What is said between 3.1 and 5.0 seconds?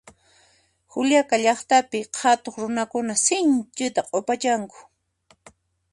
sinchita q'upachanku